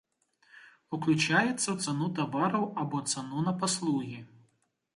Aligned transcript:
Уключаецца 0.97 1.67
ў 1.75 1.77
цану 1.85 2.07
тавараў 2.19 2.65
або 2.85 3.05
цану 3.13 3.47
на 3.49 3.57
паслугі. 3.65 4.19